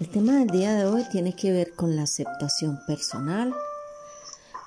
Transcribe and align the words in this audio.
El 0.00 0.08
tema 0.08 0.38
del 0.38 0.48
día 0.48 0.72
de 0.72 0.86
hoy 0.86 1.04
tiene 1.12 1.34
que 1.34 1.52
ver 1.52 1.74
con 1.74 1.94
la 1.94 2.04
aceptación 2.04 2.80
personal, 2.86 3.54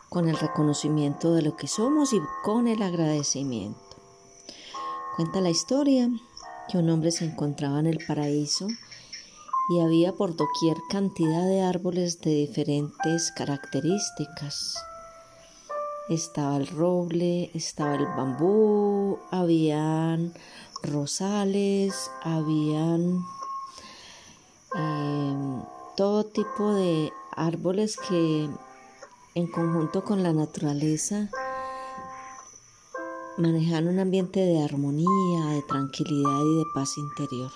con 0.07 0.29
el 0.29 0.37
reconocimiento 0.37 1.33
de 1.33 1.41
lo 1.41 1.57
que 1.57 1.67
somos 1.67 2.13
y 2.13 2.19
con 2.43 2.67
el 2.67 2.83
agradecimiento. 2.83 3.79
Cuenta 5.15 5.41
la 5.41 5.49
historia 5.49 6.07
que 6.69 6.77
un 6.77 6.87
hombre 6.91 7.09
se 7.09 7.25
encontraba 7.25 7.79
en 7.79 7.87
el 7.87 7.97
paraíso 8.05 8.67
y 9.71 9.79
había 9.79 10.13
por 10.13 10.35
doquier 10.35 10.77
cantidad 10.87 11.47
de 11.47 11.63
árboles 11.63 12.21
de 12.21 12.29
diferentes 12.35 13.31
características. 13.31 14.75
Estaba 16.09 16.57
el 16.57 16.67
roble, 16.67 17.49
estaba 17.55 17.95
el 17.95 18.05
bambú, 18.05 19.17
habían 19.31 20.31
rosales, 20.83 22.11
habían 22.21 23.23
em, 24.75 25.61
todo 25.95 26.25
tipo 26.25 26.73
de 26.73 27.11
árboles 27.35 27.97
que 27.97 28.49
en 29.35 29.47
conjunto 29.47 30.03
con 30.03 30.23
la 30.23 30.33
naturaleza 30.33 31.29
manejan 33.37 33.87
un 33.87 33.99
ambiente 33.99 34.39
de 34.39 34.63
armonía, 34.63 35.45
de 35.53 35.61
tranquilidad 35.63 36.41
y 36.41 36.57
de 36.57 36.63
paz 36.75 36.97
interior. 36.97 37.51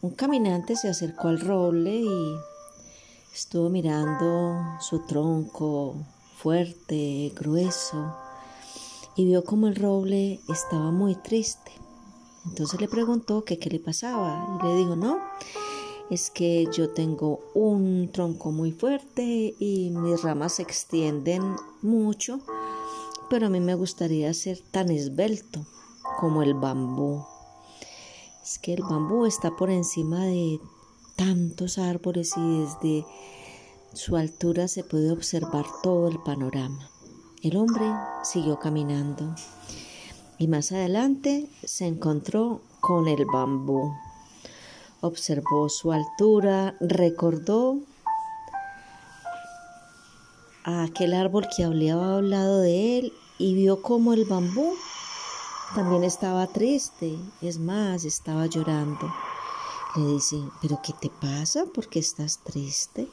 Un 0.00 0.10
caminante 0.10 0.76
se 0.76 0.88
acercó 0.88 1.28
al 1.28 1.40
roble 1.40 1.96
y 1.96 2.36
estuvo 3.34 3.68
mirando 3.68 4.56
su 4.80 5.00
tronco 5.00 5.96
fuerte, 6.36 7.32
grueso, 7.34 8.14
y 9.16 9.24
vio 9.24 9.44
como 9.44 9.66
el 9.66 9.76
roble 9.76 10.40
estaba 10.48 10.90
muy 10.90 11.14
triste. 11.16 11.72
Entonces 12.46 12.80
le 12.80 12.88
preguntó 12.88 13.44
que 13.44 13.58
qué 13.58 13.70
le 13.70 13.80
pasaba 13.80 14.58
y 14.60 14.66
le 14.66 14.74
dijo, 14.76 14.96
no, 14.96 15.20
es 16.10 16.30
que 16.30 16.68
yo 16.72 16.90
tengo 16.90 17.40
un 17.54 18.10
tronco 18.12 18.52
muy 18.52 18.72
fuerte 18.72 19.54
y 19.58 19.90
mis 19.90 20.22
ramas 20.22 20.54
se 20.54 20.62
extienden 20.62 21.56
mucho, 21.82 22.40
pero 23.28 23.46
a 23.46 23.50
mí 23.50 23.60
me 23.60 23.74
gustaría 23.74 24.32
ser 24.32 24.60
tan 24.70 24.90
esbelto 24.90 25.66
como 26.18 26.42
el 26.42 26.54
bambú. 26.54 27.24
Es 28.42 28.58
que 28.60 28.74
el 28.74 28.82
bambú 28.82 29.26
está 29.26 29.56
por 29.56 29.70
encima 29.70 30.24
de 30.24 30.60
tantos 31.16 31.78
árboles 31.78 32.34
y 32.36 32.60
desde 32.60 33.06
su 33.92 34.16
altura 34.16 34.68
se 34.68 34.84
puede 34.84 35.10
observar 35.10 35.64
todo 35.82 36.08
el 36.08 36.20
panorama. 36.20 36.90
El 37.42 37.56
hombre 37.56 37.86
siguió 38.22 38.60
caminando 38.60 39.34
y 40.38 40.48
más 40.48 40.72
adelante 40.72 41.48
se 41.64 41.86
encontró 41.86 42.60
con 42.80 43.08
el 43.08 43.24
bambú. 43.24 43.94
Observó 45.00 45.68
su 45.68 45.92
altura, 45.92 46.76
recordó 46.80 47.78
a 50.64 50.84
aquel 50.84 51.14
árbol 51.14 51.46
que 51.54 51.64
había 51.64 51.94
hablado 51.94 52.60
de 52.60 52.98
él 52.98 53.12
y 53.38 53.54
vio 53.54 53.82
como 53.82 54.12
el 54.12 54.24
bambú 54.24 54.74
también 55.74 56.04
estaba 56.04 56.46
triste, 56.46 57.18
es 57.42 57.58
más, 57.58 58.04
estaba 58.04 58.46
llorando. 58.46 59.12
Le 59.96 60.06
dice, 60.12 60.36
¿pero 60.62 60.80
qué 60.82 60.92
te 60.92 61.10
pasa? 61.10 61.64
¿Por 61.66 61.88
qué 61.88 61.98
estás 61.98 62.38
triste? 62.38 63.08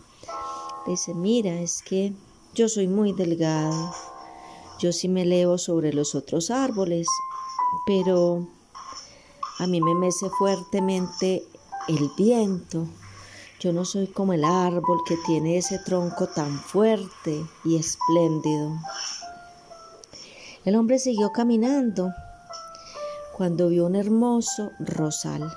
Le 0.86 0.92
dice, 0.92 1.14
mira, 1.14 1.52
es 1.60 1.82
que 1.82 2.14
yo 2.54 2.70
soy 2.70 2.88
muy 2.88 3.12
delgado 3.12 3.94
yo 4.84 4.92
sí 4.92 5.08
me 5.08 5.22
elevo 5.22 5.58
sobre 5.58 5.94
los 5.94 6.14
otros 6.14 6.52
árboles, 6.52 7.08
pero 7.86 8.46
a 9.60 9.66
mí 9.66 9.80
me 9.80 9.96
mece 9.96 10.30
fuertemente 10.38 11.48
el 11.88 12.12
viento. 12.18 12.86
Yo 13.62 13.72
no 13.72 13.86
soy 13.86 14.08
como 14.08 14.34
el 14.34 14.44
árbol 14.44 15.00
que 15.08 15.16
tiene 15.26 15.58
ese 15.58 15.80
tronco 15.80 16.28
tan 16.28 16.60
fuerte 16.60 17.46
y 17.64 17.78
espléndido. 17.78 18.74
El 20.66 20.76
hombre 20.76 21.00
siguió 21.00 21.32
caminando 21.32 22.12
cuando 23.38 23.70
vio 23.70 23.86
un 23.86 23.96
hermoso 23.96 24.72
rosal. 24.80 25.50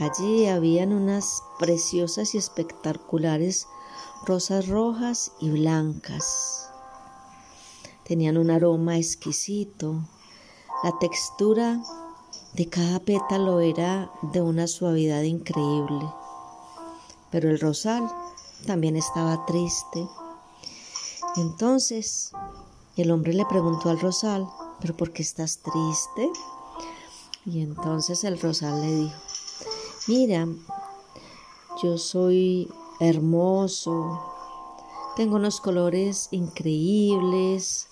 Allí 0.00 0.48
habían 0.48 0.92
unas 0.92 1.44
preciosas 1.60 2.34
y 2.34 2.38
espectaculares 2.38 3.68
rosas 4.26 4.66
rojas 4.66 5.30
y 5.38 5.50
blancas 5.50 6.63
tenían 8.04 8.36
un 8.36 8.50
aroma 8.50 8.96
exquisito. 8.96 10.06
La 10.82 10.98
textura 10.98 11.82
de 12.54 12.68
cada 12.68 13.00
pétalo 13.00 13.60
era 13.60 14.10
de 14.22 14.40
una 14.40 14.66
suavidad 14.66 15.22
increíble. 15.22 16.06
Pero 17.30 17.50
el 17.50 17.58
rosal 17.58 18.08
también 18.66 18.96
estaba 18.96 19.44
triste. 19.46 20.06
Entonces 21.36 22.32
el 22.96 23.10
hombre 23.10 23.32
le 23.34 23.44
preguntó 23.46 23.90
al 23.90 23.98
rosal, 23.98 24.48
¿pero 24.80 24.96
por 24.96 25.12
qué 25.12 25.22
estás 25.22 25.58
triste? 25.58 26.30
Y 27.44 27.60
entonces 27.60 28.22
el 28.24 28.40
rosal 28.40 28.80
le 28.80 28.94
dijo, 28.96 29.18
mira, 30.06 30.46
yo 31.82 31.98
soy 31.98 32.70
hermoso, 33.00 34.22
tengo 35.16 35.36
unos 35.36 35.60
colores 35.60 36.28
increíbles, 36.30 37.88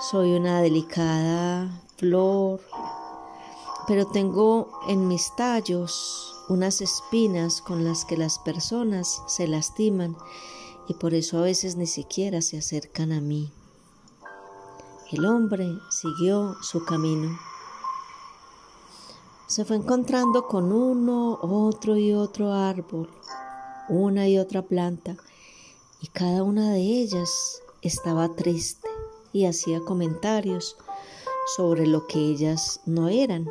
soy 0.00 0.34
una 0.34 0.60
delicada 0.60 1.82
flor, 1.96 2.60
pero 3.86 4.06
tengo 4.06 4.68
en 4.88 5.06
mis 5.06 5.34
tallos 5.36 6.34
unas 6.48 6.80
espinas 6.80 7.62
con 7.62 7.84
las 7.84 8.04
que 8.04 8.16
las 8.16 8.38
personas 8.40 9.22
se 9.28 9.46
lastiman 9.46 10.16
y 10.88 10.94
por 10.94 11.14
eso 11.14 11.38
a 11.38 11.42
veces 11.42 11.76
ni 11.76 11.86
siquiera 11.86 12.42
se 12.42 12.58
acercan 12.58 13.12
a 13.12 13.20
mí. 13.20 13.52
El 15.12 15.26
hombre 15.26 15.78
siguió 15.90 16.56
su 16.60 16.84
camino. 16.84 17.38
Se 19.46 19.64
fue 19.64 19.76
encontrando 19.76 20.48
con 20.48 20.72
uno, 20.72 21.38
otro 21.40 21.96
y 21.96 22.12
otro 22.12 22.52
árbol, 22.52 23.08
una 23.88 24.28
y 24.28 24.38
otra 24.38 24.62
planta, 24.62 25.16
y 26.00 26.08
cada 26.08 26.42
una 26.42 26.72
de 26.72 26.80
ellas 26.80 27.62
estaba 27.80 28.34
triste 28.34 28.93
y 29.34 29.46
hacía 29.46 29.80
comentarios 29.80 30.76
sobre 31.56 31.86
lo 31.86 32.06
que 32.06 32.18
ellas 32.18 32.80
no 32.86 33.08
eran. 33.08 33.50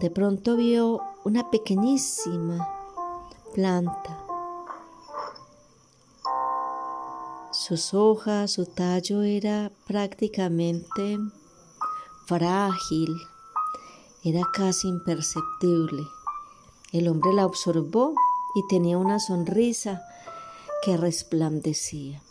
De 0.00 0.10
pronto 0.10 0.56
vio 0.56 1.00
una 1.24 1.50
pequeñísima 1.50 2.66
planta. 3.54 4.24
Sus 7.52 7.94
hojas, 7.94 8.52
su 8.52 8.66
tallo 8.66 9.22
era 9.22 9.70
prácticamente 9.86 11.18
frágil, 12.26 13.14
era 14.24 14.42
casi 14.54 14.88
imperceptible. 14.88 16.02
El 16.92 17.08
hombre 17.08 17.32
la 17.34 17.44
observó 17.44 18.14
y 18.54 18.66
tenía 18.68 18.96
una 18.96 19.20
sonrisa 19.20 20.02
que 20.82 20.96
resplandecía 20.96 22.22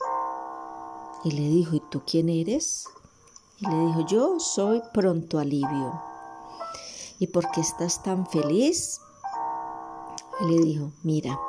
y 1.25 1.31
le 1.31 1.50
dijo, 1.50 1.75
¿y 1.75 1.80
tú 1.89 2.04
quién 2.06 2.30
eres? 2.30 2.88
Y 3.57 3.68
le 3.68 3.88
dijo, 3.88 4.01
yo 4.01 4.39
soy 4.39 4.81
pronto 4.94 5.39
alivio. 5.39 6.00
¿Y 7.18 7.27
por 7.27 7.50
qué 7.50 7.62
estás 7.62 8.04
tan 8.04 8.27
feliz? 8.27 9.01
Y 10.42 10.45
le 10.45 10.63
dijo, 10.63 10.92
mira, 11.01 11.39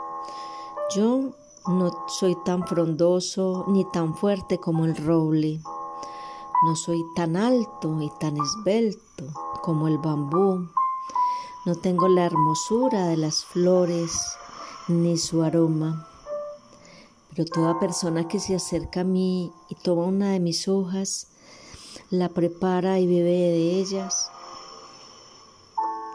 yo 0.95 1.33
no 1.67 2.07
soy 2.09 2.35
tan 2.45 2.67
frondoso 2.67 3.67
ni 3.69 3.85
tan 3.91 4.15
fuerte 4.15 4.59
como 4.59 4.87
el 4.87 4.97
roble. 4.97 5.61
No 6.65 6.75
soy 6.75 7.05
tan 7.15 7.37
alto 7.37 8.01
y 8.01 8.11
tan 8.19 8.39
esbelto 8.39 9.25
como 9.61 9.89
el 9.89 9.99
bambú. 9.99 10.69
No 11.67 11.75
tengo 11.75 12.09
la 12.09 12.25
hermosura 12.25 13.09
de 13.09 13.19
las 13.19 13.45
flores 13.45 14.39
ni 14.89 15.19
su 15.19 15.43
aroma. 15.43 16.09
Pero 17.37 17.51
toda 17.51 17.79
persona 17.79 18.27
que 18.29 18.41
se 18.41 18.55
acerca 18.55 19.01
a 19.03 19.05
mí 19.05 19.53
y 19.69 19.75
toma 19.75 20.07
una 20.07 20.31
de 20.31 20.41
mis 20.41 20.69
hojas, 20.69 21.27
la 22.09 22.31
prepara 22.31 22.99
y 22.99 23.07
bebe 23.07 23.31
de 23.31 23.79
ellas, 23.79 24.31